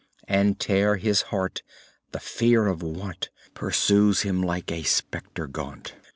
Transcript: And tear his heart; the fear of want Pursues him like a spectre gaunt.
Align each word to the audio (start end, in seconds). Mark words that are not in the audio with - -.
And 0.27 0.59
tear 0.59 0.97
his 0.97 1.21
heart; 1.29 1.61
the 2.11 2.19
fear 2.19 2.65
of 2.65 2.81
want 2.81 3.29
Pursues 3.53 4.21
him 4.21 4.41
like 4.41 4.71
a 4.71 4.81
spectre 4.81 5.45
gaunt. 5.45 5.93